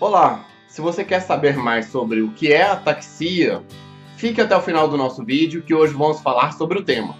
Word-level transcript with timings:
Olá! 0.00 0.46
Se 0.68 0.80
você 0.80 1.04
quer 1.04 1.18
saber 1.18 1.56
mais 1.56 1.86
sobre 1.86 2.22
o 2.22 2.30
que 2.30 2.52
é 2.52 2.62
ataxia, 2.62 3.64
fique 4.16 4.40
até 4.40 4.56
o 4.56 4.62
final 4.62 4.86
do 4.86 4.96
nosso 4.96 5.24
vídeo 5.24 5.60
que 5.60 5.74
hoje 5.74 5.92
vamos 5.92 6.20
falar 6.20 6.52
sobre 6.52 6.78
o 6.78 6.84
tema. 6.84 7.16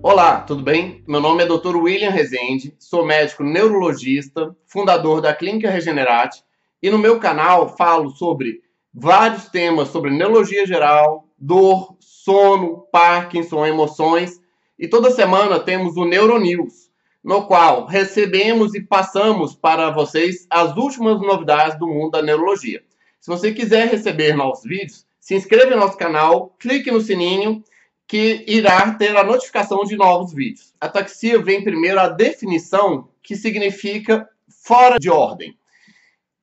Olá, 0.00 0.42
tudo 0.42 0.62
bem? 0.62 1.02
Meu 1.08 1.20
nome 1.20 1.42
é 1.42 1.46
Dr. 1.46 1.74
William 1.74 2.10
Rezende, 2.10 2.72
sou 2.78 3.04
médico 3.04 3.42
neurologista, 3.42 4.54
fundador 4.64 5.20
da 5.20 5.34
Clínica 5.34 5.68
Regenerate 5.68 6.44
e 6.80 6.90
no 6.90 6.98
meu 6.98 7.18
canal 7.18 7.76
falo 7.76 8.10
sobre 8.10 8.60
vários 8.92 9.48
temas 9.48 9.88
sobre 9.88 10.12
neurologia 10.12 10.64
geral, 10.64 11.24
dor, 11.36 11.96
sono, 11.98 12.86
Parkinson, 12.92 13.66
emoções 13.66 14.40
e 14.78 14.86
toda 14.86 15.10
semana 15.10 15.58
temos 15.58 15.96
o 15.96 16.04
Neuronews 16.04 16.83
no 17.24 17.46
qual 17.46 17.86
recebemos 17.86 18.74
e 18.74 18.82
passamos 18.82 19.54
para 19.54 19.90
vocês 19.90 20.46
as 20.50 20.76
últimas 20.76 21.18
novidades 21.18 21.78
do 21.78 21.86
mundo 21.86 22.10
da 22.10 22.22
neurologia. 22.22 22.84
Se 23.18 23.30
você 23.30 23.50
quiser 23.50 23.88
receber 23.88 24.36
novos 24.36 24.62
vídeos, 24.62 25.06
se 25.18 25.34
inscreva 25.34 25.70
no 25.70 25.78
nosso 25.78 25.96
canal, 25.96 26.54
clique 26.58 26.90
no 26.90 27.00
sininho 27.00 27.64
que 28.06 28.44
irá 28.46 28.92
ter 28.92 29.16
a 29.16 29.24
notificação 29.24 29.84
de 29.84 29.96
novos 29.96 30.34
vídeos. 30.34 30.74
A 30.78 30.86
taxia 30.86 31.40
vem 31.42 31.64
primeiro 31.64 31.98
a 31.98 32.08
definição 32.08 33.08
que 33.22 33.34
significa 33.34 34.28
fora 34.62 34.98
de 34.98 35.08
ordem. 35.08 35.56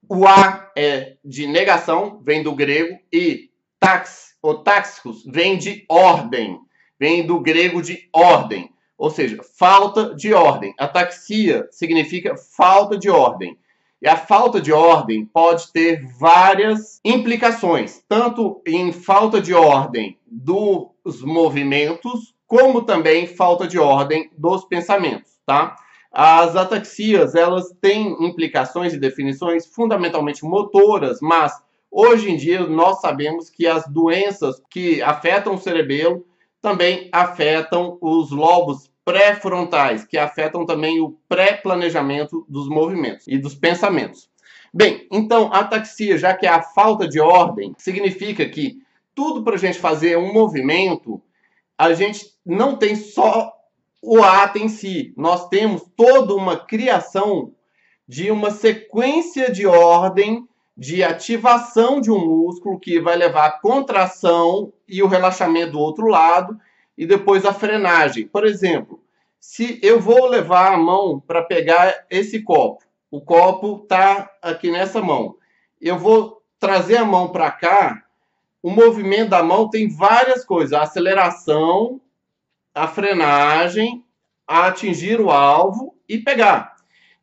O 0.09 0.25
A 0.25 0.71
é 0.75 1.15
de 1.23 1.45
negação, 1.45 2.19
vem 2.23 2.41
do 2.41 2.55
grego, 2.55 2.97
e 3.13 3.51
tax, 3.79 4.35
ou 4.41 4.63
táxicos, 4.63 5.23
vem 5.27 5.59
de 5.59 5.85
ordem, 5.87 6.59
vem 6.99 7.23
do 7.23 7.39
grego 7.39 7.83
de 7.83 8.09
ordem 8.11 8.70
ou 9.01 9.09
seja, 9.09 9.41
falta 9.57 10.13
de 10.13 10.31
ordem. 10.31 10.75
Ataxia 10.77 11.67
significa 11.71 12.37
falta 12.37 12.95
de 12.95 13.09
ordem. 13.09 13.57
E 13.99 14.07
a 14.07 14.15
falta 14.15 14.61
de 14.61 14.71
ordem 14.71 15.25
pode 15.25 15.71
ter 15.71 16.05
várias 16.19 17.01
implicações, 17.03 18.03
tanto 18.07 18.61
em 18.63 18.91
falta 18.91 19.41
de 19.41 19.55
ordem 19.55 20.19
dos 20.27 21.23
movimentos, 21.23 22.35
como 22.45 22.83
também 22.83 23.25
falta 23.25 23.67
de 23.67 23.79
ordem 23.79 24.29
dos 24.37 24.65
pensamentos, 24.65 25.31
tá? 25.47 25.75
As 26.11 26.55
ataxias, 26.55 27.33
elas 27.33 27.73
têm 27.81 28.15
implicações 28.23 28.93
e 28.93 28.99
definições 28.99 29.65
fundamentalmente 29.65 30.45
motoras, 30.45 31.17
mas 31.23 31.51
hoje 31.89 32.29
em 32.29 32.37
dia 32.37 32.67
nós 32.67 33.01
sabemos 33.01 33.49
que 33.49 33.65
as 33.65 33.87
doenças 33.87 34.61
que 34.69 35.01
afetam 35.01 35.55
o 35.55 35.59
cerebelo 35.59 36.23
também 36.61 37.09
afetam 37.11 37.97
os 37.99 38.29
lobos 38.29 38.90
pré-frontais, 39.11 40.05
que 40.05 40.17
afetam 40.17 40.65
também 40.65 41.01
o 41.01 41.17
pré-planejamento 41.27 42.45
dos 42.47 42.69
movimentos 42.69 43.27
e 43.27 43.37
dos 43.37 43.53
pensamentos. 43.53 44.29
Bem, 44.73 45.05
então, 45.11 45.51
ataxia, 45.51 46.17
já 46.17 46.33
que 46.33 46.45
é 46.45 46.49
a 46.49 46.61
falta 46.61 47.05
de 47.05 47.19
ordem, 47.19 47.75
significa 47.77 48.47
que 48.47 48.81
tudo 49.13 49.43
para 49.43 49.55
a 49.55 49.57
gente 49.57 49.77
fazer 49.77 50.17
um 50.17 50.31
movimento, 50.31 51.21
a 51.77 51.91
gente 51.93 52.25
não 52.45 52.77
tem 52.77 52.95
só 52.95 53.51
o 54.01 54.23
ato 54.23 54.59
em 54.59 54.69
si, 54.69 55.13
nós 55.17 55.49
temos 55.49 55.83
toda 55.93 56.33
uma 56.33 56.55
criação 56.55 57.51
de 58.07 58.31
uma 58.31 58.49
sequência 58.49 59.51
de 59.51 59.67
ordem 59.67 60.47
de 60.77 61.03
ativação 61.03 61.99
de 61.99 62.09
um 62.09 62.17
músculo 62.17 62.79
que 62.79 63.01
vai 63.01 63.17
levar 63.17 63.45
a 63.45 63.59
contração 63.59 64.71
e 64.87 65.03
o 65.03 65.07
relaxamento 65.07 65.73
do 65.73 65.79
outro 65.79 66.07
lado 66.07 66.57
e 66.97 67.05
depois 67.05 67.45
a 67.45 67.53
frenagem. 67.53 68.25
Por 68.25 68.45
exemplo, 68.45 69.00
se 69.41 69.79
eu 69.81 69.99
vou 69.99 70.27
levar 70.27 70.71
a 70.71 70.77
mão 70.77 71.19
para 71.19 71.41
pegar 71.41 72.05
esse 72.11 72.43
copo, 72.43 72.85
o 73.09 73.19
copo 73.19 73.81
está 73.81 74.31
aqui 74.39 74.71
nessa 74.71 75.01
mão, 75.01 75.35
eu 75.81 75.97
vou 75.97 76.43
trazer 76.59 76.97
a 76.97 77.03
mão 77.03 77.29
para 77.29 77.49
cá, 77.49 78.05
o 78.61 78.69
movimento 78.69 79.31
da 79.31 79.41
mão 79.41 79.67
tem 79.67 79.89
várias 79.89 80.45
coisas: 80.45 80.73
a 80.73 80.83
aceleração, 80.83 81.99
a 82.73 82.87
frenagem, 82.87 84.05
a 84.47 84.67
atingir 84.67 85.19
o 85.19 85.31
alvo 85.31 85.97
e 86.07 86.19
pegar. 86.19 86.75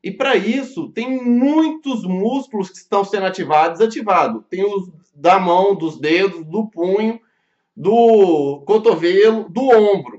E 0.03 0.11
para 0.11 0.35
isso, 0.35 0.89
tem 0.91 1.23
muitos 1.23 2.03
músculos 2.03 2.71
que 2.71 2.79
estão 2.79 3.05
sendo 3.05 3.27
ativados, 3.27 3.81
ativados. 3.81 4.43
Tem 4.51 4.65
os 4.65 4.91
da 5.15 5.39
mão, 5.39 5.75
dos 5.75 5.99
dedos, 5.99 6.45
do 6.45 6.67
punho, 6.67 7.21
do 7.77 8.63
cotovelo, 8.67 9.49
do 9.49 9.63
ombro. 9.69 10.18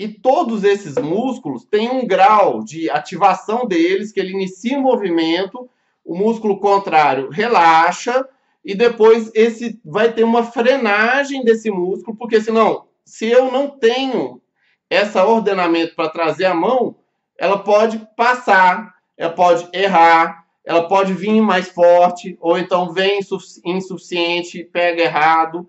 E 0.00 0.08
todos 0.08 0.64
esses 0.64 0.94
músculos 0.94 1.62
têm 1.66 1.90
um 1.90 2.06
grau 2.06 2.64
de 2.64 2.88
ativação 2.88 3.66
deles, 3.66 4.10
que 4.10 4.18
ele 4.18 4.32
inicia 4.32 4.78
o 4.78 4.82
movimento, 4.82 5.68
o 6.02 6.16
músculo 6.16 6.58
contrário 6.58 7.28
relaxa, 7.28 8.26
e 8.64 8.74
depois 8.74 9.30
esse 9.34 9.78
vai 9.84 10.10
ter 10.10 10.24
uma 10.24 10.42
frenagem 10.42 11.44
desse 11.44 11.70
músculo, 11.70 12.16
porque 12.16 12.40
senão, 12.40 12.86
se 13.04 13.26
eu 13.26 13.52
não 13.52 13.68
tenho 13.68 14.40
essa 14.88 15.26
ordenamento 15.26 15.94
para 15.94 16.08
trazer 16.08 16.46
a 16.46 16.54
mão, 16.54 16.96
ela 17.36 17.58
pode 17.58 18.00
passar, 18.16 18.94
ela 19.18 19.34
pode 19.34 19.68
errar, 19.70 20.46
ela 20.64 20.88
pode 20.88 21.12
vir 21.12 21.42
mais 21.42 21.68
forte, 21.68 22.38
ou 22.40 22.56
então 22.58 22.94
vem 22.94 23.20
insuficiente, 23.66 24.64
pega 24.64 25.02
errado. 25.02 25.68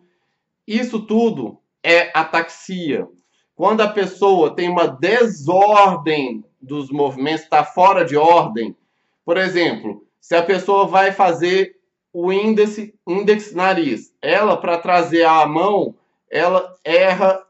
Isso 0.65 1.01
tudo 1.05 1.57
é 1.83 2.17
ataxia. 2.17 3.09
Quando 3.61 3.81
a 3.81 3.87
pessoa 3.87 4.55
tem 4.55 4.67
uma 4.67 4.87
desordem 4.87 6.43
dos 6.59 6.89
movimentos, 6.89 7.43
está 7.43 7.63
fora 7.63 8.03
de 8.03 8.17
ordem, 8.17 8.75
por 9.23 9.37
exemplo, 9.37 10.03
se 10.19 10.35
a 10.35 10.41
pessoa 10.41 10.87
vai 10.87 11.11
fazer 11.11 11.75
o 12.11 12.33
índice, 12.33 12.95
índice 13.07 13.55
nariz, 13.55 14.15
ela 14.19 14.57
para 14.57 14.79
trazer 14.79 15.25
a 15.25 15.45
mão, 15.45 15.93
ela 16.27 16.75
erra, 16.83 17.45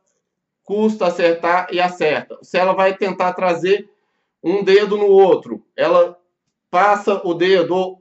custa 0.65 1.07
acertar 1.07 1.69
e 1.71 1.79
acerta. 1.79 2.37
Se 2.41 2.57
ela 2.57 2.73
vai 2.73 2.97
tentar 2.97 3.31
trazer 3.31 3.89
um 4.43 4.65
dedo 4.65 4.97
no 4.97 5.07
outro, 5.07 5.63
ela 5.77 6.19
passa 6.69 7.21
o 7.23 7.33
dedo, 7.33 7.99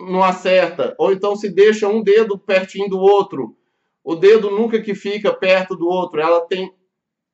não 0.00 0.24
acerta, 0.24 0.96
ou 0.98 1.12
então 1.12 1.36
se 1.36 1.48
deixa 1.48 1.86
um 1.86 2.02
dedo 2.02 2.36
pertinho 2.36 2.88
do 2.88 2.98
outro, 2.98 3.56
o 4.02 4.16
dedo 4.16 4.50
nunca 4.50 4.80
que 4.80 4.96
fica 4.96 5.32
perto 5.32 5.76
do 5.76 5.86
outro, 5.86 6.20
ela 6.20 6.40
tem 6.40 6.74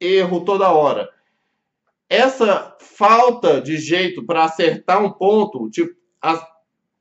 erro 0.00 0.44
toda 0.44 0.70
hora. 0.70 1.08
Essa 2.08 2.76
falta 2.80 3.60
de 3.60 3.76
jeito 3.76 4.24
para 4.24 4.44
acertar 4.44 5.02
um 5.04 5.10
ponto, 5.10 5.68
tipo, 5.70 5.94
as, 6.20 6.42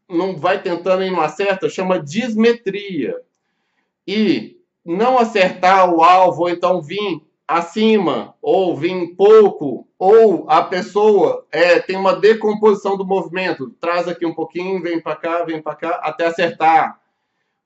não 0.09 0.35
vai 0.35 0.61
tentando 0.61 1.03
e 1.03 1.09
não 1.09 1.21
acerta, 1.21 1.69
chama 1.69 1.99
dismetria. 1.99 3.21
E 4.05 4.57
não 4.85 5.17
acertar 5.17 5.93
o 5.93 6.01
alvo, 6.01 6.43
ou 6.43 6.49
então 6.49 6.81
vir 6.81 7.21
acima, 7.47 8.35
ou 8.41 8.75
vir 8.75 9.15
pouco, 9.15 9.87
ou 9.97 10.45
a 10.49 10.61
pessoa 10.63 11.45
é, 11.51 11.79
tem 11.79 11.95
uma 11.95 12.15
decomposição 12.15 12.97
do 12.97 13.05
movimento, 13.05 13.69
traz 13.79 14.07
aqui 14.07 14.25
um 14.25 14.33
pouquinho, 14.33 14.81
vem 14.81 14.99
para 15.01 15.15
cá, 15.15 15.43
vem 15.43 15.61
para 15.61 15.75
cá, 15.75 15.89
até 16.03 16.25
acertar 16.25 16.99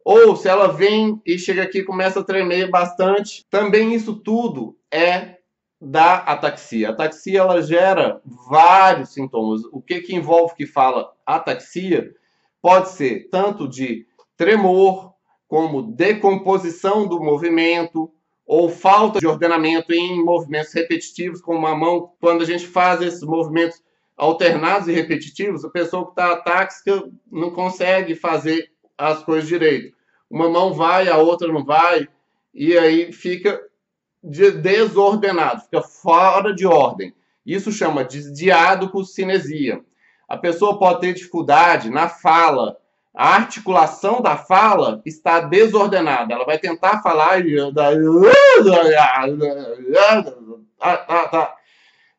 ou 0.04 0.36
se 0.36 0.48
ela 0.48 0.68
vem 0.68 1.22
e 1.26 1.38
chega 1.38 1.64
aqui 1.64 1.80
e 1.80 1.86
começa 1.86 2.20
a 2.20 2.24
tremer 2.24 2.70
bastante, 2.70 3.46
também 3.50 3.94
isso 3.94 4.16
tudo 4.16 4.78
é 4.92 5.38
da 5.80 6.16
ataxia. 6.18 6.90
A 6.90 6.92
ataxia 6.92 7.40
ela 7.40 7.62
gera 7.62 8.22
vários 8.26 9.14
sintomas. 9.14 9.62
O 9.72 9.82
que 9.82 10.02
que 10.02 10.16
envolve 10.16 10.56
que 10.56 10.66
fala 10.66 11.12
ataxia 11.26 12.14
pode 12.62 12.90
ser 12.90 13.30
tanto 13.30 13.68
de 13.68 14.06
tremor, 14.38 15.14
como 15.48 15.82
decomposição 15.82 17.08
do 17.08 17.20
movimento, 17.20 18.12
ou 18.46 18.70
falta 18.70 19.20
de 19.20 19.28
ordenamento 19.28 19.94
em 19.94 20.24
movimentos 20.24 20.74
repetitivos, 20.74 21.42
como 21.42 21.66
a 21.68 21.76
mão, 21.76 22.12
quando 22.20 22.42
a 22.42 22.46
gente 22.46 22.68
faz 22.68 23.02
esses 23.02 23.22
movimentos 23.22 23.82
alternados 24.16 24.88
e 24.88 24.92
repetitivos, 24.92 25.66
a 25.66 25.70
pessoa 25.70 26.06
que 26.06 26.12
está 26.12 26.32
atáxica 26.34 27.04
não 27.32 27.50
consegue 27.50 28.14
fazer 28.14 28.71
as 29.10 29.24
coisas 29.24 29.48
direito. 29.48 29.96
Uma 30.30 30.50
mão 30.50 30.74
vai, 30.74 31.08
a 31.08 31.18
outra 31.18 31.48
não 31.48 31.66
vai, 31.66 32.08
e 32.54 32.78
aí 32.78 33.12
fica 33.12 33.62
desordenado, 34.24 35.62
fica 35.62 35.82
fora 35.82 36.54
de 36.54 36.66
ordem. 36.66 37.14
Isso 37.46 37.72
chama 37.72 38.04
de 38.04 38.32
diadococinesia. 38.34 39.82
A 40.28 40.38
pessoa 40.38 40.78
pode 40.78 41.02
ter 41.02 41.14
dificuldade 41.14 41.90
na 41.90 42.08
fala, 42.08 42.78
a 43.14 43.36
articulação 43.36 44.22
da 44.22 44.38
fala 44.38 45.02
está 45.06 45.42
desordenada. 45.42 46.34
Ela 46.34 46.46
vai 46.46 46.58
tentar 46.58 47.02
falar 47.02 47.46
e 47.46 47.58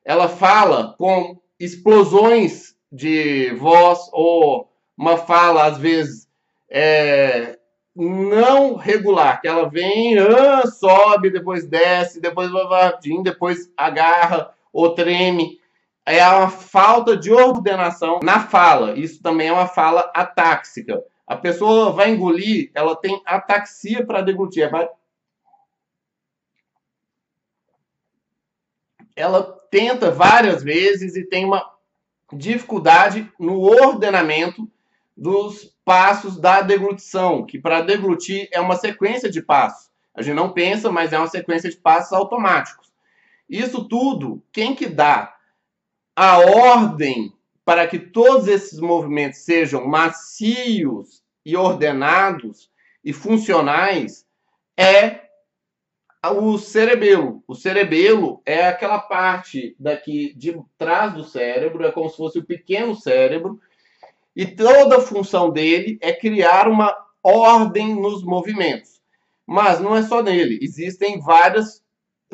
ela 0.05 0.29
fala 0.29 0.95
com 0.99 1.41
explosões 1.59 2.75
de 2.91 3.55
voz 3.55 4.01
ou 4.13 4.71
uma 4.99 5.17
fala 5.17 5.65
às 5.65 5.79
vezes 5.79 6.29
é, 6.75 7.59
não 7.95 8.77
regular, 8.77 9.43
que 9.43 9.47
ela 9.47 9.69
vem, 9.69 10.19
ah, 10.19 10.67
sobe, 10.67 11.31
depois 11.31 11.67
desce, 11.67 12.19
depois 12.19 12.51
vai 12.51 12.93
depois 13.23 13.71
agarra 13.77 14.55
ou 14.73 14.95
treme. 14.95 15.61
é 16.07 16.21
a 16.23 16.49
falta 16.49 17.15
de 17.15 17.31
ordenação 17.31 18.21
na 18.23 18.41
fala. 18.41 18.99
Isso 18.99 19.23
também 19.23 19.49
é 19.49 19.53
uma 19.53 19.69
fala 19.69 20.11
atáxica. 20.15 21.05
A 21.27 21.37
pessoa 21.37 21.93
vai 21.93 22.11
engolir, 22.11 22.71
ela 22.75 22.97
tem 22.97 23.21
ataxia 23.27 24.05
para 24.05 24.23
deglutir. 24.23 24.71
Vai... 24.71 24.89
Ela 29.15 29.43
tenta 29.71 30.11
várias 30.11 30.63
vezes 30.63 31.17
e 31.17 31.25
tem 31.25 31.45
uma 31.45 31.71
dificuldade 32.33 33.31
no 33.39 33.61
ordenamento 33.61 34.67
dos 35.15 35.72
passos 35.85 36.39
da 36.39 36.61
deglutição, 36.61 37.45
que 37.45 37.59
para 37.59 37.81
deglutir 37.81 38.49
é 38.53 38.61
uma 38.61 38.77
sequência 38.77 39.31
de 39.31 39.43
passos. 39.43 39.91
A 40.15 40.23
gente 40.23 40.37
não 40.37 40.53
pensa, 40.53 40.91
mas 40.91 41.13
é 41.13 41.19
uma 41.19 41.29
sequência 41.29 41.71
de 41.71 41.77
passos 41.77 42.13
automáticos. 42.13 42.93
Isso 43.49 43.87
tudo, 43.89 44.43
quem 44.53 44.75
que 44.75 44.87
dá 44.87 45.37
a 46.15 46.39
ordem 46.39 47.33
para 47.65 47.87
que 47.87 47.99
todos 47.99 48.49
esses 48.49 48.79
movimentos 48.79 49.41
sejam 49.41 49.87
macios 49.87 51.23
e 51.45 51.57
ordenados 51.57 52.71
e 53.05 53.13
funcionais 53.13 54.27
é 54.77 55.23
o 56.31 56.57
cerebelo. 56.57 57.43
O 57.49 57.55
cerebelo 57.55 58.41
é 58.47 58.67
aquela 58.67 58.99
parte 58.99 59.75
daqui 59.79 60.33
de 60.35 60.57
trás 60.79 61.13
do 61.15 61.25
cérebro, 61.25 61.85
é 61.85 61.91
como 61.91 62.09
se 62.09 62.17
fosse 62.17 62.39
o 62.39 62.45
pequeno 62.45 62.95
cérebro, 62.95 63.61
e 64.35 64.47
toda 64.47 64.97
a 64.97 65.01
função 65.01 65.51
dele 65.51 65.99
é 66.01 66.13
criar 66.13 66.69
uma 66.69 66.95
ordem 67.23 67.95
nos 67.95 68.23
movimentos. 68.25 69.01
Mas 69.47 69.81
não 69.81 69.97
é 69.97 70.03
só 70.03 70.23
nele, 70.23 70.59
existem 70.63 71.21
várias 71.21 71.83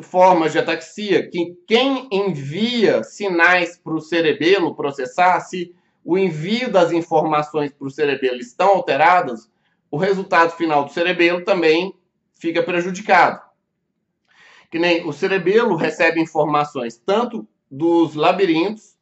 formas 0.01 0.53
de 0.53 0.59
ataxia 0.59 1.27
que 1.27 1.57
quem 1.67 2.07
envia 2.11 3.03
sinais 3.03 3.77
para 3.77 3.93
o 3.93 4.01
cerebelo 4.01 4.75
processar, 4.75 5.41
se 5.41 5.75
o 6.03 6.17
envio 6.17 6.71
das 6.71 6.91
informações 6.91 7.73
para 7.73 7.87
o 7.87 7.91
cerebelo 7.91 8.37
estão 8.37 8.69
alteradas, 8.69 9.51
o 9.91 9.97
resultado 9.97 10.51
final 10.51 10.85
do 10.85 10.91
cerebelo 10.91 11.43
também 11.43 11.93
fica 12.33 12.63
prejudicado. 12.63 13.41
Que 14.71 14.79
nem 14.79 15.05
o 15.05 15.11
cerebelo 15.11 15.75
recebe 15.75 16.21
informações 16.21 16.97
tanto 16.97 17.47
dos 17.69 18.15
labirintos 18.15 18.95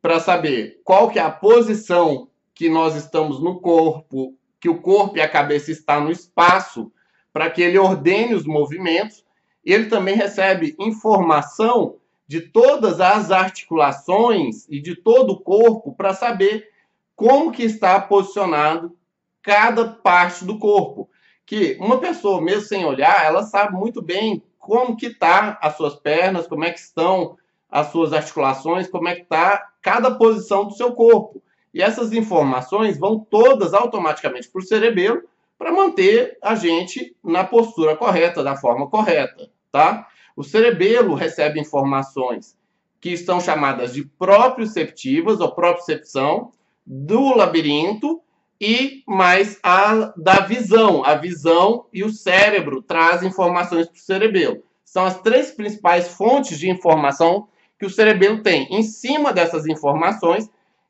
para 0.00 0.20
saber 0.20 0.80
qual 0.84 1.10
que 1.10 1.18
é 1.18 1.22
a 1.22 1.30
posição 1.30 2.28
que 2.54 2.68
nós 2.68 2.94
estamos 2.94 3.42
no 3.42 3.60
corpo, 3.60 4.34
que 4.60 4.68
o 4.68 4.80
corpo 4.80 5.16
e 5.16 5.20
a 5.20 5.28
cabeça 5.28 5.70
está 5.70 6.00
no 6.00 6.10
espaço, 6.10 6.92
para 7.32 7.50
que 7.50 7.60
ele 7.60 7.78
ordene 7.78 8.34
os 8.34 8.46
movimentos. 8.46 9.24
Ele 9.64 9.86
também 9.86 10.14
recebe 10.14 10.76
informação 10.78 11.96
de 12.26 12.40
todas 12.40 13.00
as 13.00 13.30
articulações 13.30 14.66
e 14.68 14.80
de 14.80 14.94
todo 14.94 15.32
o 15.32 15.40
corpo 15.40 15.94
para 15.94 16.14
saber 16.14 16.68
como 17.16 17.52
que 17.52 17.62
está 17.62 18.00
posicionado 18.00 18.96
cada 19.42 19.86
parte 19.86 20.44
do 20.44 20.58
corpo. 20.58 21.10
Que 21.44 21.76
uma 21.80 21.98
pessoa, 21.98 22.40
mesmo 22.40 22.62
sem 22.62 22.84
olhar, 22.84 23.24
ela 23.24 23.42
sabe 23.42 23.76
muito 23.76 24.00
bem 24.00 24.42
como 24.58 24.96
que 24.96 25.10
tá 25.10 25.58
as 25.60 25.76
suas 25.76 25.94
pernas, 25.94 26.46
como 26.46 26.64
é 26.64 26.70
que 26.70 26.78
estão 26.78 27.36
as 27.70 27.88
suas 27.88 28.12
articulações, 28.12 28.88
como 28.88 29.08
é 29.08 29.16
que 29.16 29.22
está 29.22 29.72
cada 29.82 30.10
posição 30.12 30.64
do 30.64 30.72
seu 30.72 30.92
corpo. 30.92 31.42
E 31.74 31.82
essas 31.82 32.12
informações 32.12 32.96
vão 32.96 33.18
todas 33.18 33.74
automaticamente 33.74 34.48
para 34.48 34.60
o 34.60 34.64
cerebelo 34.64 35.22
para 35.58 35.72
manter 35.72 36.38
a 36.40 36.54
gente 36.54 37.16
na 37.22 37.42
postura 37.42 37.96
correta, 37.96 38.44
da 38.44 38.56
forma 38.56 38.88
correta, 38.88 39.50
tá? 39.72 40.06
O 40.36 40.44
cerebelo 40.44 41.14
recebe 41.14 41.60
informações 41.60 42.56
que 43.00 43.10
estão 43.10 43.40
chamadas 43.40 43.92
de 43.92 44.04
proprioceptivas 44.04 45.40
ou 45.40 45.52
propriocepção 45.52 46.52
do 46.86 47.34
labirinto 47.34 48.20
e 48.60 49.02
mais 49.06 49.58
a 49.62 50.12
da 50.16 50.40
visão. 50.40 51.04
A 51.04 51.14
visão 51.14 51.86
e 51.92 52.04
o 52.04 52.10
cérebro 52.10 52.82
trazem 52.82 53.28
informações 53.28 53.88
para 53.88 53.96
o 53.96 54.00
cerebelo. 54.00 54.62
São 54.84 55.04
as 55.04 55.20
três 55.20 55.50
principais 55.50 56.08
fontes 56.08 56.58
de 56.58 56.70
informação 56.70 57.48
que 57.78 57.86
o 57.86 57.90
cerebelo 57.90 58.42
tem. 58.42 58.68
Em 58.70 58.82
cima 58.82 59.32
dessas 59.32 59.66
informações, 59.66 60.48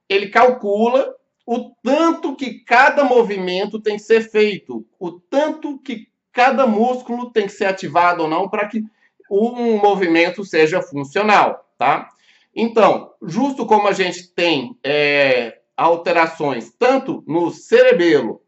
ele 0.09 0.29
calcula 0.29 1.15
o 1.47 1.71
tanto 1.83 2.35
que 2.35 2.61
cada 2.61 3.05
movimento 3.05 3.81
tem 3.81 3.97
que 3.97 4.03
ser 4.03 4.23
feito, 4.23 4.87
o 4.99 5.13
tanto 5.13 5.79
que 5.79 6.09
cada 6.33 6.67
músculo 6.67 7.31
tem 7.31 7.47
que 7.47 7.53
ser 7.53 7.67
ativado 7.67 8.23
ou 8.23 8.29
não 8.29 8.49
para 8.49 8.67
que 8.67 8.83
um 9.31 9.77
movimento 9.77 10.45
seja 10.45 10.83
funcional, 10.83 11.69
tá? 11.79 12.09
Então, 12.55 13.13
justo 13.23 13.67
como 13.67 13.89
a 13.89 13.93
gente 13.93 14.29
tem 14.29 14.79
é, 14.83 15.59
alterações 15.77 16.73
tanto 16.79 17.23
no 17.27 17.51
cerebelo 17.51 18.41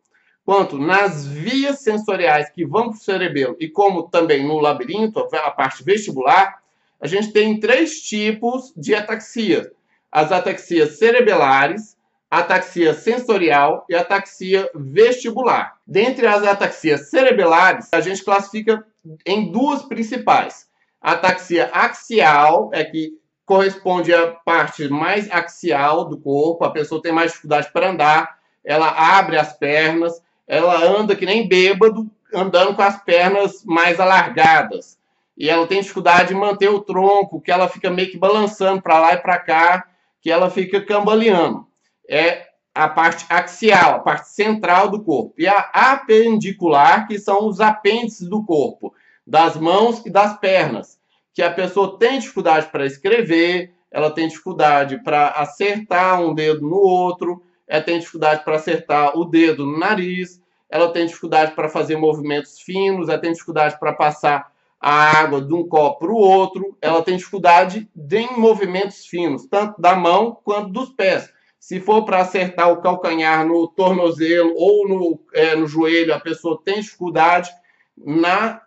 quanto 0.44 0.79
nas 0.79 1.26
vias 1.26 1.81
sensoriais 1.81 2.50
que 2.50 2.64
vão 2.64 2.91
para 2.91 2.99
o 2.99 3.00
cerebelo 3.00 3.56
e 3.58 3.69
como 3.69 4.05
também 4.05 4.47
no 4.47 4.61
labirinto, 4.61 5.19
a 5.19 5.50
parte 5.50 5.82
vestibular, 5.82 6.62
a 7.00 7.06
gente 7.06 7.32
tem 7.32 7.58
três 7.58 8.00
tipos 8.00 8.73
de 8.76 8.94
ataxia 8.94 9.73
as 10.17 10.33
ataxias 10.33 10.97
cerebelares, 10.99 11.95
ataxia 12.31 12.95
sensorial 12.95 13.85
e 13.87 13.95
ataxia 13.95 14.67
vestibular. 14.75 15.77
Dentre 15.87 16.27
as 16.27 16.43
ataxias 16.43 17.11
cerebelares, 17.11 17.91
a 17.93 18.01
gente 18.01 18.25
classifica 18.25 18.83
em 19.27 19.53
duas 19.53 19.83
principais. 19.83 20.69
A 21.03 21.13
ataxia 21.13 21.69
axial 21.71 22.71
é 22.73 22.83
que 22.83 23.11
corresponde 23.45 24.15
à 24.15 24.29
parte 24.29 24.89
mais 24.89 25.31
axial 25.31 26.07
do 26.07 26.19
corpo, 26.19 26.65
a 26.65 26.71
pessoa 26.71 27.03
tem 27.03 27.13
mais 27.13 27.33
dificuldade 27.33 27.71
para 27.71 27.91
andar, 27.91 28.39
ela 28.65 28.89
abre 29.19 29.37
as 29.37 29.53
pernas, 29.53 30.15
ela 30.49 30.83
anda 30.83 31.15
que 31.15 31.27
nem 31.27 31.47
bêbado, 31.47 32.11
andando 32.33 32.75
com 32.75 32.81
as 32.81 32.99
pernas 33.05 33.63
mais 33.67 34.01
alargadas. 34.01 34.97
E 35.37 35.51
ela 35.51 35.67
tem 35.67 35.83
dificuldade 35.83 36.29
de 36.29 36.35
manter 36.35 36.71
o 36.71 36.81
tronco, 36.81 37.39
que 37.39 37.53
ela 37.53 37.69
fica 37.69 37.91
meio 37.91 38.11
que 38.11 38.17
balançando 38.17 38.81
para 38.81 38.99
lá 38.99 39.13
e 39.13 39.19
para 39.19 39.39
cá, 39.39 39.87
que 40.26 40.31
ela 40.32 40.50
fica 40.50 40.84
cambaleando. 40.84 41.69
É 42.11 42.49
a 42.75 42.88
parte 42.88 43.25
axial, 43.28 43.94
a 43.94 43.99
parte 44.00 44.28
central 44.28 44.88
do 44.88 45.00
corpo. 45.00 45.32
E 45.38 45.46
a 45.46 45.70
apendicular, 45.73 47.06
que 47.06 47.17
são 47.17 47.46
os 47.46 47.61
apêndices 47.61 48.28
do 48.28 48.44
corpo, 48.44 48.93
das 49.25 49.56
mãos 49.56 50.05
e 50.05 50.11
das 50.11 50.37
pernas. 50.40 50.99
Que 51.32 51.43
a 51.43 51.52
pessoa 51.52 51.96
tem 51.96 52.19
dificuldade 52.19 52.67
para 52.73 52.84
escrever, 52.84 53.73
ela 53.88 54.11
tem 54.11 54.26
dificuldade 54.26 55.00
para 55.05 55.28
acertar 55.28 56.20
um 56.20 56.34
dedo 56.34 56.62
no 56.62 56.79
outro, 56.79 57.40
ela 57.64 57.84
tem 57.84 58.00
dificuldade 58.00 58.43
para 58.43 58.56
acertar 58.56 59.17
o 59.17 59.24
dedo 59.24 59.65
no 59.65 59.79
nariz, 59.79 60.43
ela 60.69 60.93
tem 60.93 61.06
dificuldade 61.06 61.53
para 61.53 61.69
fazer 61.69 61.96
movimentos 61.96 62.58
finos, 62.58 63.08
ela 63.08 63.20
tem 63.20 63.31
dificuldade 63.31 63.79
para 63.79 63.93
passar 63.93 64.51
a 64.81 65.19
água 65.19 65.41
de 65.41 65.53
um 65.55 65.67
copo 65.67 66.01
para 66.01 66.13
o 66.13 66.17
outro, 66.17 66.77
ela 66.81 67.03
tem 67.03 67.17
dificuldade 67.17 67.89
em 68.13 68.39
movimentos 68.39 69.06
finos, 69.06 69.47
tanto 69.47 69.81
da 69.81 69.97
mão 69.97 70.39
quanto 70.45 70.71
dos 70.71 70.91
pés. 70.91 71.29
Se 71.59 71.81
for 71.81 72.05
para 72.05 72.21
acertar 72.21 72.71
o 72.71 72.81
calcanhar 72.81 73.47
no 73.47 73.67
tornozelo 73.67 74.55
ou 74.56 74.89
no, 74.89 75.21
é, 75.33 75.56
no 75.56 75.67
joelho, 75.67 76.15
a 76.15 76.21
pessoa 76.21 76.61
tem 76.65 76.81
dificuldade 76.81 77.51
na 77.97 78.63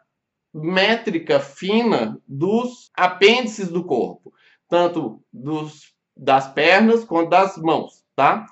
métrica 0.53 1.39
fina 1.39 2.19
dos 2.27 2.91
apêndices 2.95 3.69
do 3.69 3.83
corpo, 3.83 4.33
tanto 4.67 5.23
dos, 5.31 5.93
das 6.17 6.51
pernas 6.51 7.05
quanto 7.05 7.29
das 7.29 7.55
mãos, 7.57 8.03
tá? 8.15 8.45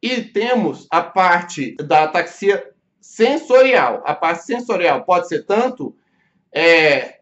E 0.00 0.22
temos 0.22 0.86
a 0.90 1.02
parte 1.02 1.74
da 1.76 2.04
ataxia 2.04 2.64
sensorial. 3.00 4.02
A 4.04 4.14
parte 4.14 4.44
sensorial 4.44 5.04
pode 5.04 5.26
ser 5.26 5.44
tanto 5.44 5.96
é, 6.52 7.20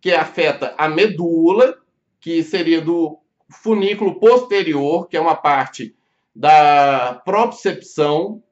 que 0.00 0.12
afeta 0.12 0.74
a 0.78 0.88
medula, 0.88 1.78
que 2.20 2.42
seria 2.42 2.80
do 2.80 3.18
funículo 3.50 4.18
posterior, 4.18 5.08
que 5.08 5.16
é 5.16 5.20
uma 5.20 5.36
parte 5.36 5.94
da 6.34 7.20
propriocepção, 7.24 8.42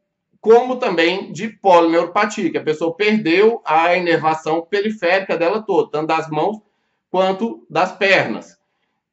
como 0.41 0.77
também 0.77 1.33
de 1.33 1.49
polineuropatia, 1.49 2.51
que 2.51 2.59
a 2.59 2.63
pessoa 2.63 2.95
perdeu 2.95 3.61
a 3.65 3.97
inervação 3.97 4.63
periférica 4.63 5.37
dela 5.37 5.63
toda, 5.63 5.91
tanto 5.91 6.07
das 6.07 6.29
mãos 6.29 6.61
quanto 7.11 7.67
das 7.69 7.93
pernas. 7.93 8.57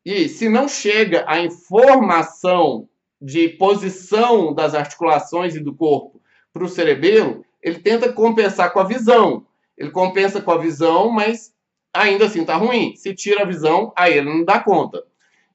E 0.05 0.27
se 0.27 0.49
não 0.49 0.67
chega 0.67 1.23
a 1.27 1.39
informação 1.39 2.87
de 3.21 3.47
posição 3.49 4.53
das 4.53 4.75
articulações 4.75 5.55
e 5.55 5.59
do 5.59 5.73
corpo 5.73 6.21
para 6.51 6.63
o 6.63 6.69
cerebelo, 6.69 7.45
ele 7.61 7.79
tenta 7.79 8.11
compensar 8.11 8.73
com 8.73 8.79
a 8.79 8.83
visão. 8.83 9.45
Ele 9.77 9.91
compensa 9.91 10.41
com 10.41 10.51
a 10.51 10.57
visão, 10.57 11.09
mas 11.09 11.53
ainda 11.93 12.25
assim 12.25 12.41
está 12.41 12.55
ruim. 12.55 12.95
Se 12.95 13.13
tira 13.13 13.43
a 13.43 13.47
visão, 13.47 13.91
aí 13.95 14.17
ele 14.17 14.29
não 14.29 14.43
dá 14.43 14.59
conta. 14.59 15.03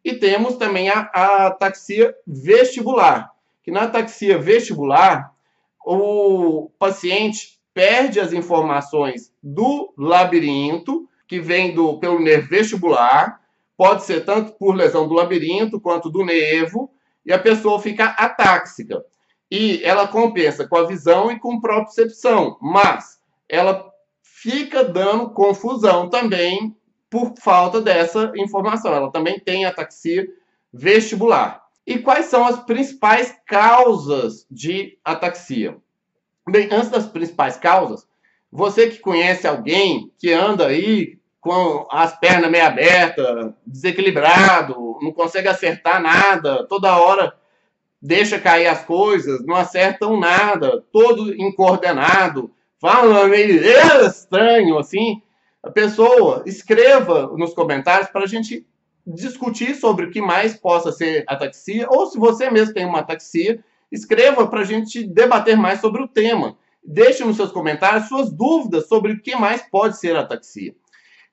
E 0.05 0.15
temos 0.15 0.57
também 0.57 0.89
a, 0.89 1.11
a 1.13 1.47
ataxia 1.49 2.15
vestibular, 2.27 3.33
que 3.63 3.71
na 3.71 3.83
ataxia 3.83 4.39
vestibular, 4.39 5.35
o 5.85 6.71
paciente 6.79 7.59
perde 7.75 8.21
as 8.21 8.33
informações 8.33 9.33
do 9.43 9.93
labirinto, 9.97 11.09
que 11.27 11.41
vem 11.41 11.75
do, 11.75 11.99
pelo 11.99 12.21
nervo 12.21 12.49
vestibular, 12.49 13.41
pode 13.77 14.05
ser 14.05 14.25
tanto 14.25 14.53
por 14.53 14.75
lesão 14.75 15.07
do 15.07 15.15
labirinto 15.15 15.81
quanto 15.81 16.11
do 16.11 16.25
nevo, 16.25 16.91
e 17.25 17.33
a 17.33 17.39
pessoa 17.39 17.81
fica 17.81 18.07
atáxica. 18.07 19.05
E 19.51 19.83
ela 19.85 20.09
compensa 20.09 20.67
com 20.67 20.77
a 20.77 20.87
visão 20.87 21.31
e 21.31 21.39
com 21.39 21.61
propriocepção, 21.61 22.59
mas 22.61 23.19
ela 23.49 23.89
fica 24.41 24.85
dando 24.85 25.31
confusão 25.31 26.09
também 26.09 26.77
por 27.11 27.35
falta 27.41 27.81
dessa 27.81 28.33
informação. 28.37 28.93
Ela 28.95 29.11
também 29.11 29.41
tem 29.41 29.65
ataxia 29.65 30.29
vestibular. 30.73 31.65
E 31.87 31.99
quais 31.99 32.27
são 32.27 32.47
as 32.47 32.61
principais 32.61 33.35
causas 33.47 34.47
de 34.51 34.97
ataxia? 35.05 35.77
Bem, 36.49 36.69
antes 36.71 36.91
das 36.91 37.07
principais 37.07 37.57
causas, 37.57 38.07
você 38.51 38.89
que 38.89 38.99
conhece 38.99 39.47
alguém 39.47 40.13
que 40.19 40.33
anda 40.33 40.69
aí 40.69 41.19
com 41.41 41.87
as 41.91 42.19
pernas 42.19 42.51
meio 42.51 42.67
abertas, 42.67 43.53
desequilibrado, 43.67 44.99
não 45.03 45.13
consegue 45.13 45.49
acertar 45.49 46.01
nada, 46.01 46.67
toda 46.67 46.97
hora 46.97 47.35
deixa 48.01 48.39
cair 48.39 48.69
as 48.69 48.85
coisas, 48.85 49.45
não 49.45 49.57
acertam 49.57 50.19
nada, 50.19 50.85
todo 50.93 51.35
incoordenado, 51.35 52.53
falando 52.81 53.29
meio 53.29 53.61
estranho 54.07 54.79
assim, 54.79 55.23
a 55.63 55.71
pessoa 55.71 56.43
escreva 56.47 57.27
nos 57.37 57.53
comentários 57.53 58.09
para 58.11 58.23
a 58.23 58.27
gente 58.27 58.67
discutir 59.07 59.75
sobre 59.75 60.07
o 60.07 60.11
que 60.11 60.21
mais 60.21 60.55
possa 60.55 60.93
ser 60.93 61.25
ataxia, 61.27 61.87
ou 61.91 62.07
se 62.07 62.19
você 62.19 62.51
mesmo 62.51 62.75
tem 62.75 62.85
uma 62.85 63.01
ataxia, 63.01 63.63
escreva 63.91 64.47
para 64.47 64.61
a 64.61 64.65
gente 64.65 65.03
debater 65.03 65.57
mais 65.57 65.81
sobre 65.81 66.03
o 66.03 66.09
tema. 66.09 66.57
Deixe 66.85 67.25
nos 67.25 67.37
seus 67.37 67.51
comentários 67.51 68.09
suas 68.09 68.31
dúvidas 68.31 68.87
sobre 68.87 69.13
o 69.13 69.21
que 69.21 69.35
mais 69.35 69.63
pode 69.63 69.99
ser 69.99 70.15
ataxia. 70.15 70.75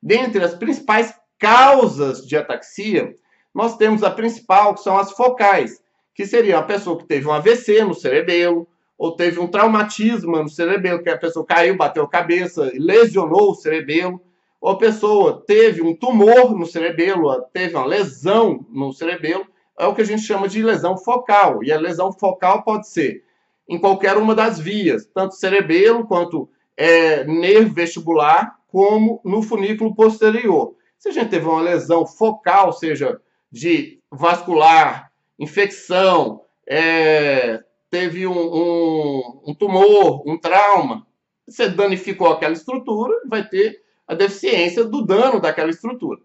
Dentre 0.02 0.44
as 0.44 0.56
principais 0.56 1.14
causas 1.38 2.26
de 2.26 2.36
ataxia, 2.38 3.14
nós 3.54 3.78
temos 3.78 4.04
a 4.04 4.12
principal, 4.12 4.74
que 4.74 4.82
são 4.82 4.98
as 4.98 5.12
focais, 5.12 5.82
que 6.14 6.26
seria 6.26 6.60
a 6.60 6.64
pessoa 6.64 6.98
que 6.98 7.06
teve 7.06 7.28
um 7.28 7.32
AVC 7.32 7.84
no 7.84 7.94
cerebelo, 7.94 8.68
ou 8.98 9.16
teve 9.16 9.40
um 9.40 9.48
traumatismo 9.48 10.42
no 10.42 10.50
cerebelo, 10.50 11.04
que 11.04 11.10
a 11.10 11.18
pessoa 11.18 11.46
caiu, 11.46 11.76
bateu 11.76 12.04
a 12.04 12.10
cabeça 12.10 12.72
lesionou 12.76 13.52
o 13.52 13.56
cerebelo, 13.56 14.22
ou 14.62 14.72
a 14.72 14.78
pessoa 14.78 15.44
teve 15.46 15.82
um 15.82 15.96
tumor 15.96 16.58
no 16.58 16.66
cerebelo, 16.66 17.42
teve 17.54 17.76
uma 17.76 17.86
lesão 17.86 18.66
no 18.70 18.94
cerebelo, 18.94 19.46
é 19.78 19.86
o 19.86 19.94
que 19.94 20.02
a 20.02 20.06
gente 20.06 20.22
chama 20.22 20.48
de 20.48 20.64
lesão 20.64 20.98
focal. 20.98 21.64
E 21.64 21.72
a 21.72 21.80
lesão 21.80 22.12
focal 22.12 22.64
pode 22.64 22.88
ser 22.88 23.24
em 23.68 23.78
qualquer 23.78 24.16
uma 24.18 24.34
das 24.34 24.60
vias, 24.60 25.06
tanto 25.14 25.36
cerebelo 25.36 26.06
quanto 26.08 26.50
é, 26.78 27.24
nervo 27.26 27.74
vestibular, 27.74 28.58
como 28.68 29.22
no 29.24 29.42
funículo 29.42 29.96
posterior. 29.96 30.76
Se 30.98 31.10
a 31.10 31.12
gente 31.12 31.30
teve 31.30 31.46
uma 31.46 31.62
lesão 31.62 32.06
focal, 32.06 32.74
seja 32.74 33.20
de 33.52 34.00
vascular, 34.12 35.12
infecção, 35.38 36.42
é, 36.68 37.64
teve 37.96 38.28
um, 38.28 38.38
um, 38.38 39.42
um 39.48 39.54
tumor, 39.54 40.22
um 40.28 40.38
trauma, 40.38 41.08
você 41.48 41.70
danificou 41.70 42.28
aquela 42.28 42.52
estrutura, 42.52 43.14
vai 43.26 43.48
ter 43.48 43.84
a 44.06 44.14
deficiência 44.14 44.84
do 44.84 45.02
dano 45.02 45.40
daquela 45.40 45.70
estrutura. 45.70 46.20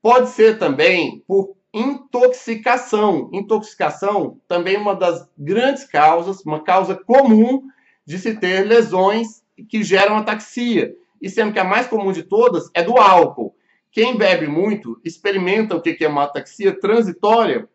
Pode 0.00 0.28
ser 0.28 0.56
também 0.56 1.24
por 1.26 1.56
intoxicação. 1.74 3.28
Intoxicação 3.32 4.40
também 4.46 4.76
é 4.76 4.78
uma 4.78 4.94
das 4.94 5.28
grandes 5.36 5.82
causas, 5.82 6.44
uma 6.44 6.62
causa 6.62 6.94
comum 6.94 7.64
de 8.06 8.16
se 8.16 8.36
ter 8.36 8.64
lesões 8.64 9.42
que 9.68 9.82
geram 9.82 10.16
ataxia. 10.16 10.94
E 11.20 11.28
sendo 11.28 11.52
que 11.52 11.58
a 11.58 11.64
mais 11.64 11.88
comum 11.88 12.12
de 12.12 12.22
todas 12.22 12.70
é 12.72 12.84
do 12.84 12.96
álcool. 12.98 13.56
Quem 13.90 14.16
bebe 14.16 14.46
muito 14.46 15.00
experimenta 15.04 15.74
o 15.74 15.82
que 15.82 16.04
é 16.04 16.08
uma 16.08 16.22
ataxia 16.22 16.72
transitória 16.72 17.68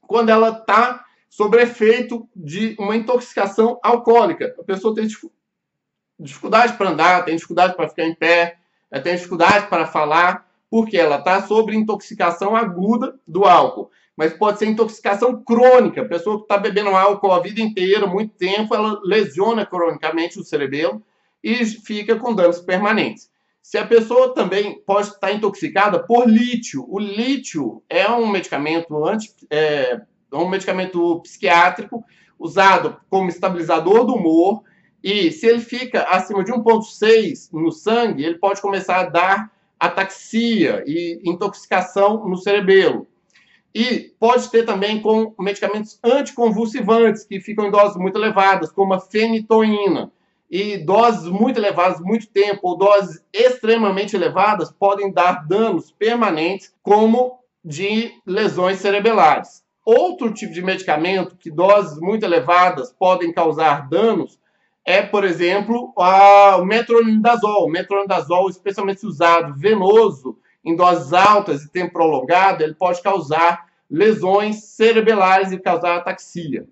quando 0.00 0.30
ela 0.30 0.48
está 0.48 1.04
sobre 1.32 1.62
efeito 1.62 2.28
de 2.36 2.76
uma 2.78 2.94
intoxicação 2.94 3.80
alcoólica. 3.82 4.54
A 4.60 4.62
pessoa 4.62 4.94
tem 4.94 5.08
dificuldade 6.20 6.74
para 6.74 6.90
andar, 6.90 7.24
tem 7.24 7.34
dificuldade 7.34 7.74
para 7.74 7.88
ficar 7.88 8.04
em 8.04 8.14
pé, 8.14 8.58
tem 9.02 9.16
dificuldade 9.16 9.66
para 9.68 9.86
falar, 9.86 10.46
porque 10.70 10.98
ela 10.98 11.16
está 11.16 11.40
sobre 11.40 11.74
intoxicação 11.74 12.54
aguda 12.54 13.18
do 13.26 13.46
álcool. 13.46 13.90
Mas 14.14 14.34
pode 14.34 14.58
ser 14.58 14.66
intoxicação 14.66 15.42
crônica. 15.42 16.02
A 16.02 16.08
pessoa 16.08 16.36
que 16.36 16.42
está 16.42 16.58
bebendo 16.58 16.90
álcool 16.90 17.32
a 17.32 17.40
vida 17.40 17.62
inteira, 17.62 18.06
muito 18.06 18.34
tempo, 18.34 18.74
ela 18.74 19.00
lesiona 19.02 19.64
cronicamente 19.64 20.38
o 20.38 20.44
cerebelo 20.44 21.02
e 21.42 21.64
fica 21.64 22.14
com 22.16 22.34
danos 22.34 22.60
permanentes. 22.60 23.30
Se 23.62 23.78
a 23.78 23.86
pessoa 23.86 24.34
também 24.34 24.82
pode 24.84 25.08
estar 25.08 25.32
intoxicada 25.32 25.98
por 25.98 26.28
lítio. 26.28 26.84
O 26.90 26.98
lítio 26.98 27.82
é 27.88 28.06
um 28.10 28.26
medicamento 28.26 29.02
anti, 29.06 29.32
é, 29.48 29.98
é 30.32 30.36
um 30.36 30.48
medicamento 30.48 31.20
psiquiátrico 31.20 32.04
usado 32.38 32.96
como 33.08 33.28
estabilizador 33.28 34.04
do 34.04 34.14
humor 34.14 34.62
e 35.02 35.32
se 35.32 35.46
ele 35.46 35.60
fica 35.60 36.04
acima 36.04 36.44
de 36.44 36.52
1,6 36.52 37.48
no 37.52 37.72
sangue, 37.72 38.24
ele 38.24 38.38
pode 38.38 38.60
começar 38.60 39.00
a 39.00 39.08
dar 39.08 39.52
ataxia 39.78 40.84
e 40.86 41.20
intoxicação 41.24 42.28
no 42.28 42.36
cerebelo. 42.36 43.06
E 43.74 44.12
pode 44.20 44.48
ter 44.50 44.64
também 44.64 45.00
com 45.00 45.34
medicamentos 45.40 45.98
anticonvulsivantes, 46.04 47.24
que 47.24 47.40
ficam 47.40 47.66
em 47.66 47.70
doses 47.70 47.96
muito 47.96 48.16
elevadas, 48.16 48.70
como 48.70 48.94
a 48.94 49.00
fenitoína. 49.00 50.12
E 50.48 50.76
doses 50.76 51.24
muito 51.24 51.58
elevadas, 51.58 51.98
muito 51.98 52.28
tempo, 52.28 52.60
ou 52.62 52.76
doses 52.76 53.24
extremamente 53.32 54.14
elevadas, 54.14 54.70
podem 54.70 55.10
dar 55.10 55.48
danos 55.48 55.90
permanentes, 55.90 56.72
como 56.82 57.40
de 57.64 58.12
lesões 58.26 58.78
cerebelares. 58.78 59.61
Outro 59.84 60.32
tipo 60.32 60.52
de 60.52 60.62
medicamento 60.62 61.36
que 61.36 61.50
doses 61.50 61.98
muito 61.98 62.24
elevadas 62.24 62.92
podem 62.92 63.32
causar 63.32 63.88
danos 63.88 64.38
é, 64.84 65.02
por 65.02 65.24
exemplo, 65.24 65.92
a, 65.96 66.56
o 66.56 66.64
metronidazol. 66.64 67.66
O 67.66 67.70
metronidazol, 67.70 68.48
especialmente 68.48 69.06
usado 69.06 69.54
venoso 69.54 70.38
em 70.64 70.76
doses 70.76 71.12
altas 71.12 71.62
e 71.62 71.70
tempo 71.70 71.92
prolongado, 71.92 72.62
ele 72.62 72.74
pode 72.74 73.02
causar 73.02 73.66
lesões 73.90 74.64
cerebelares 74.64 75.52
e 75.52 75.58
causar 75.58 75.96
ataxia. 75.96 76.66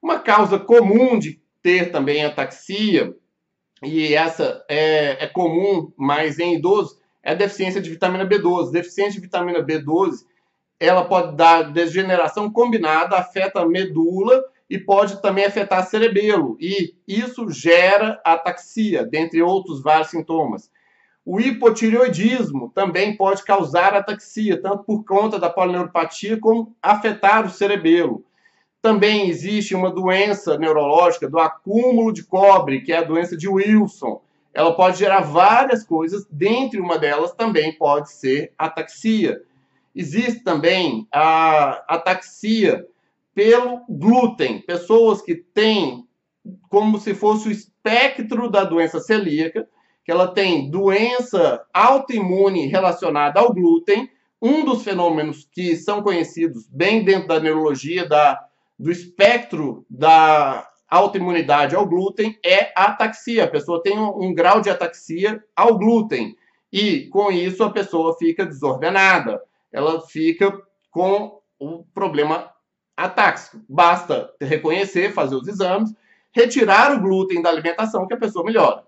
Uma 0.00 0.20
causa 0.20 0.58
comum 0.58 1.18
de 1.18 1.40
ter 1.62 1.90
também 1.90 2.24
ataxia, 2.24 3.14
e 3.82 4.14
essa 4.14 4.64
é, 4.68 5.24
é 5.24 5.26
comum, 5.26 5.92
mas 5.96 6.38
em 6.38 6.54
idosos, 6.54 6.98
é 7.22 7.32
a 7.32 7.34
deficiência 7.34 7.80
de 7.80 7.90
vitamina 7.90 8.24
B12. 8.24 8.70
Deficiência 8.70 9.20
de 9.20 9.26
vitamina 9.26 9.62
B12 9.62 10.24
ela 10.78 11.04
pode 11.04 11.36
dar 11.36 11.72
degeneração 11.72 12.50
combinada, 12.50 13.16
afeta 13.16 13.60
a 13.60 13.66
medula 13.66 14.44
e 14.68 14.78
pode 14.78 15.22
também 15.22 15.44
afetar 15.44 15.86
cerebelo. 15.86 16.56
E 16.60 16.94
isso 17.06 17.50
gera 17.50 18.20
ataxia, 18.24 19.04
dentre 19.04 19.40
outros 19.40 19.82
vários 19.82 20.10
sintomas. 20.10 20.70
O 21.24 21.40
hipotireoidismo 21.40 22.70
também 22.74 23.16
pode 23.16 23.42
causar 23.42 23.94
ataxia, 23.94 24.60
tanto 24.60 24.84
por 24.84 25.04
conta 25.04 25.38
da 25.38 25.50
polineuropatia 25.50 26.38
como 26.38 26.74
afetar 26.80 27.44
o 27.44 27.50
cerebelo. 27.50 28.24
Também 28.80 29.28
existe 29.28 29.74
uma 29.74 29.90
doença 29.90 30.56
neurológica 30.56 31.28
do 31.28 31.40
acúmulo 31.40 32.12
de 32.12 32.22
cobre, 32.22 32.82
que 32.82 32.92
é 32.92 32.98
a 32.98 33.04
doença 33.04 33.36
de 33.36 33.48
Wilson. 33.48 34.22
Ela 34.54 34.76
pode 34.76 34.98
gerar 34.98 35.22
várias 35.22 35.82
coisas, 35.82 36.24
dentre 36.30 36.78
uma 36.78 36.96
delas 36.96 37.32
também 37.32 37.76
pode 37.76 38.12
ser 38.12 38.52
ataxia. 38.56 39.42
Existe 39.96 40.44
também 40.44 41.08
a 41.10 41.82
ataxia 41.88 42.86
pelo 43.34 43.80
glúten. 43.88 44.60
Pessoas 44.60 45.22
que 45.22 45.34
têm 45.34 46.06
como 46.68 47.00
se 47.00 47.14
fosse 47.14 47.48
o 47.48 47.50
espectro 47.50 48.50
da 48.50 48.62
doença 48.62 49.00
celíaca, 49.00 49.66
que 50.04 50.12
ela 50.12 50.28
tem 50.28 50.70
doença 50.70 51.64
autoimune 51.72 52.66
relacionada 52.66 53.40
ao 53.40 53.54
glúten. 53.54 54.10
Um 54.40 54.66
dos 54.66 54.84
fenômenos 54.84 55.48
que 55.50 55.74
são 55.76 56.02
conhecidos 56.02 56.68
bem 56.68 57.02
dentro 57.02 57.28
da 57.28 57.40
neurologia 57.40 58.06
da, 58.06 58.38
do 58.78 58.92
espectro 58.92 59.86
da 59.88 60.68
autoimunidade 60.86 61.74
ao 61.74 61.86
glúten 61.86 62.38
é 62.44 62.70
a 62.76 62.88
ataxia. 62.88 63.44
A 63.44 63.48
pessoa 63.48 63.82
tem 63.82 63.98
um, 63.98 64.26
um 64.26 64.34
grau 64.34 64.60
de 64.60 64.68
ataxia 64.68 65.42
ao 65.56 65.78
glúten 65.78 66.36
e 66.70 67.06
com 67.06 67.32
isso 67.32 67.64
a 67.64 67.70
pessoa 67.70 68.14
fica 68.18 68.44
desordenada 68.44 69.40
ela 69.76 70.00
fica 70.00 70.58
com 70.90 71.38
o 71.60 71.84
problema 71.92 72.50
atáxico. 72.96 73.60
Basta 73.68 74.32
reconhecer, 74.40 75.12
fazer 75.12 75.34
os 75.34 75.46
exames, 75.46 75.94
retirar 76.32 76.94
o 76.94 77.00
glúten 77.02 77.42
da 77.42 77.50
alimentação 77.50 78.06
que 78.06 78.14
a 78.14 78.18
pessoa 78.18 78.42
melhora. 78.42 78.82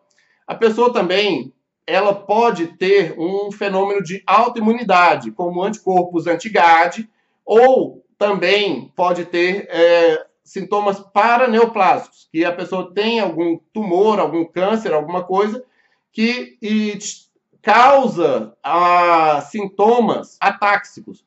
A 0.47 0.55
pessoa 0.55 0.91
também 0.91 1.53
ela 1.87 2.15
pode 2.15 2.69
ter 2.79 3.15
um 3.19 3.53
fenômeno 3.53 4.03
de 4.03 4.23
autoimunidade, 4.27 5.31
como 5.31 5.63
anticorpos 5.63 6.27
anti-GAD, 6.27 7.07
ou 7.45 8.03
também 8.17 8.91
pode 8.97 9.27
ter 9.27 9.69
é, 9.71 10.27
sintomas 10.43 11.01
paraneoplásicos, 11.01 12.29
que 12.33 12.47
a 12.47 12.53
pessoa 12.53 12.95
tem 12.95 13.21
algum 13.21 13.59
tumor, 13.75 14.19
algum 14.19 14.47
câncer, 14.47 14.95
alguma 14.95 15.23
coisa, 15.23 15.63
que 16.13 16.57
e 16.63 16.97
causa 17.69 18.57
ah, 18.65 19.43
sintomas 19.43 20.39
atáxicos. 20.41 21.23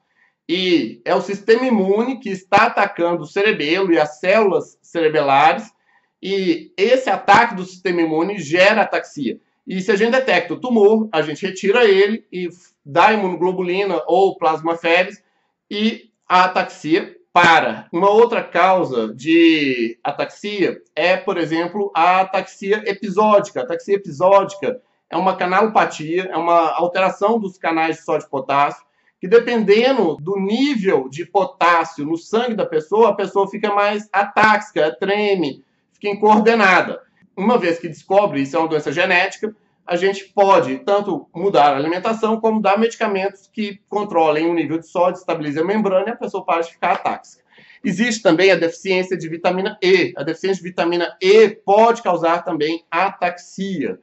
E 0.49 0.99
é 1.05 1.13
o 1.13 1.21
sistema 1.21 1.67
imune 1.67 2.19
que 2.19 2.29
está 2.31 2.65
atacando 2.65 3.21
o 3.21 3.27
cerebelo 3.27 3.93
e 3.93 3.99
as 3.99 4.19
células 4.19 4.75
cerebelares, 4.81 5.71
e 6.19 6.73
esse 6.75 7.11
ataque 7.11 7.53
do 7.53 7.63
sistema 7.63 8.01
imune 8.01 8.39
gera 8.39 8.81
ataxia. 8.81 9.39
E 9.67 9.79
se 9.81 9.91
a 9.91 9.95
gente 9.95 10.13
detecta 10.13 10.55
o 10.55 10.59
tumor, 10.59 11.07
a 11.11 11.21
gente 11.21 11.45
retira 11.45 11.85
ele 11.85 12.25
e 12.31 12.49
dá 12.83 13.13
imunoglobulina 13.13 14.01
ou 14.07 14.35
plasmaféres 14.35 15.23
e 15.69 16.09
a 16.27 16.45
ataxia 16.45 17.15
para. 17.31 17.87
Uma 17.93 18.09
outra 18.09 18.43
causa 18.43 19.13
de 19.13 19.95
ataxia 20.03 20.81
é, 20.95 21.15
por 21.15 21.37
exemplo, 21.37 21.91
a 21.95 22.21
ataxia 22.21 22.81
episódica. 22.87 23.59
A 23.59 23.63
ataxia 23.63 23.93
episódica 23.93 24.81
é 25.11 25.17
uma 25.17 25.35
canalopatia, 25.35 26.29
é 26.31 26.37
uma 26.37 26.71
alteração 26.71 27.37
dos 27.37 27.57
canais 27.57 27.97
de 27.97 28.03
sódio 28.03 28.25
e 28.25 28.29
potássio, 28.29 28.83
que 29.19 29.27
dependendo 29.27 30.15
do 30.15 30.39
nível 30.39 31.09
de 31.09 31.25
potássio 31.25 32.05
no 32.05 32.17
sangue 32.17 32.55
da 32.55 32.65
pessoa, 32.65 33.09
a 33.09 33.13
pessoa 33.13 33.47
fica 33.47 33.73
mais 33.73 34.09
atáxica, 34.11 34.95
treme, 34.99 35.63
fica 35.93 36.07
incoordenada. 36.07 37.01
Uma 37.35 37.57
vez 37.57 37.77
que 37.77 37.89
descobre 37.89 38.41
isso 38.41 38.55
é 38.55 38.59
uma 38.59 38.67
doença 38.67 38.91
genética, 38.91 39.53
a 39.85 39.95
gente 39.95 40.25
pode 40.33 40.79
tanto 40.79 41.27
mudar 41.35 41.73
a 41.73 41.75
alimentação 41.75 42.39
como 42.39 42.61
dar 42.61 42.79
medicamentos 42.79 43.49
que 43.51 43.79
controlem 43.89 44.49
o 44.49 44.53
nível 44.53 44.79
de 44.79 44.87
sódio, 44.87 45.19
estabilizem 45.19 45.61
a 45.61 45.65
membrana 45.65 46.07
e 46.07 46.11
a 46.11 46.15
pessoa 46.15 46.45
para 46.45 46.61
de 46.61 46.71
ficar 46.71 46.93
atáxica. 46.93 47.43
Existe 47.83 48.21
também 48.21 48.51
a 48.51 48.55
deficiência 48.55 49.17
de 49.17 49.27
vitamina 49.27 49.77
E. 49.81 50.13
A 50.15 50.23
deficiência 50.23 50.63
de 50.63 50.69
vitamina 50.69 51.17
E 51.19 51.49
pode 51.49 52.01
causar 52.01 52.43
também 52.43 52.85
ataxia. 52.89 53.99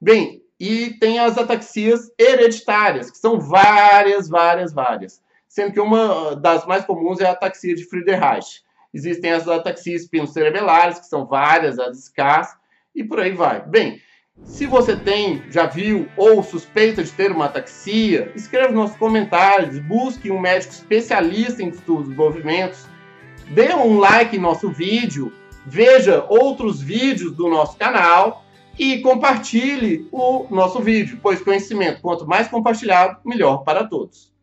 Bem, 0.00 0.42
e 0.58 0.90
tem 0.98 1.18
as 1.18 1.36
ataxias 1.36 2.10
hereditárias, 2.18 3.10
que 3.10 3.18
são 3.18 3.38
várias, 3.38 4.28
várias, 4.28 4.72
várias. 4.72 5.22
Sendo 5.48 5.72
que 5.72 5.80
uma 5.80 6.34
das 6.36 6.66
mais 6.66 6.84
comuns 6.84 7.20
é 7.20 7.26
a 7.26 7.32
ataxia 7.32 7.74
de 7.74 7.84
Friedreich. 7.84 8.62
Existem 8.92 9.32
as 9.32 9.46
ataxias 9.46 10.02
espinocerebelares, 10.02 10.98
que 10.98 11.06
são 11.06 11.26
várias, 11.26 11.78
as 11.78 12.04
SCAS, 12.04 12.56
e 12.94 13.04
por 13.04 13.20
aí 13.20 13.32
vai. 13.32 13.60
Bem, 13.60 14.00
se 14.44 14.66
você 14.66 14.96
tem, 14.96 15.42
já 15.50 15.66
viu 15.66 16.08
ou 16.16 16.42
suspeita 16.42 17.02
de 17.02 17.12
ter 17.12 17.30
uma 17.30 17.46
ataxia, 17.46 18.32
escreva 18.34 18.72
nos 18.72 18.96
comentários, 18.96 19.78
busque 19.80 20.30
um 20.30 20.40
médico 20.40 20.72
especialista 20.72 21.62
em 21.62 21.68
estudos 21.68 22.08
de 22.08 22.14
movimentos, 22.14 22.86
dê 23.50 23.74
um 23.74 23.98
like 23.98 24.36
em 24.36 24.40
nosso 24.40 24.70
vídeo, 24.70 25.32
veja 25.66 26.24
outros 26.28 26.80
vídeos 26.80 27.32
do 27.32 27.48
nosso 27.48 27.76
canal 27.76 28.45
e 28.78 29.00
compartilhe 29.00 30.08
o 30.12 30.46
nosso 30.50 30.80
vídeo, 30.80 31.18
pois 31.22 31.40
conhecimento, 31.40 32.00
quanto 32.00 32.26
mais 32.26 32.48
compartilhado, 32.48 33.18
melhor 33.24 33.58
para 33.58 33.84
todos. 33.84 34.35